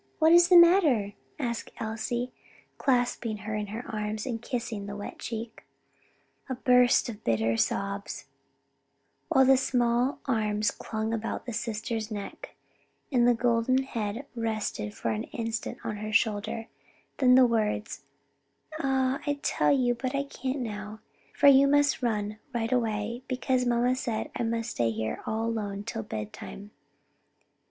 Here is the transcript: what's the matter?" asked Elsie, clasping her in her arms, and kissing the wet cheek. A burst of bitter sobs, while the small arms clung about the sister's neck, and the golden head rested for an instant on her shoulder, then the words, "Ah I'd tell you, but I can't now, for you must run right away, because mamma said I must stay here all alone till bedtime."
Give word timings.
what's 0.17 0.47
the 0.47 0.57
matter?" 0.57 1.13
asked 1.37 1.69
Elsie, 1.79 2.31
clasping 2.79 3.37
her 3.45 3.53
in 3.53 3.67
her 3.67 3.85
arms, 3.87 4.25
and 4.25 4.41
kissing 4.41 4.87
the 4.87 4.95
wet 4.95 5.19
cheek. 5.19 5.63
A 6.49 6.55
burst 6.55 7.07
of 7.07 7.23
bitter 7.23 7.55
sobs, 7.55 8.25
while 9.29 9.45
the 9.45 9.57
small 9.57 10.17
arms 10.25 10.71
clung 10.71 11.13
about 11.13 11.45
the 11.45 11.53
sister's 11.53 12.09
neck, 12.09 12.55
and 13.11 13.27
the 13.27 13.35
golden 13.35 13.83
head 13.83 14.25
rested 14.35 14.95
for 14.95 15.11
an 15.11 15.25
instant 15.25 15.77
on 15.83 15.97
her 15.97 16.11
shoulder, 16.11 16.65
then 17.17 17.35
the 17.35 17.45
words, 17.45 18.01
"Ah 18.79 19.19
I'd 19.27 19.43
tell 19.43 19.71
you, 19.71 19.93
but 19.93 20.15
I 20.15 20.23
can't 20.23 20.61
now, 20.61 20.99
for 21.35 21.45
you 21.45 21.67
must 21.67 22.01
run 22.01 22.39
right 22.55 22.71
away, 22.71 23.21
because 23.27 23.67
mamma 23.67 23.95
said 23.95 24.31
I 24.35 24.41
must 24.41 24.71
stay 24.71 24.89
here 24.89 25.21
all 25.27 25.45
alone 25.45 25.83
till 25.83 26.01
bedtime." 26.01 26.71